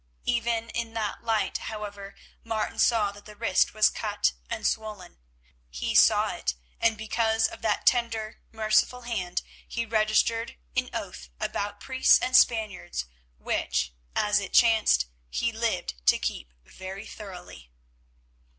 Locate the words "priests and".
11.79-12.35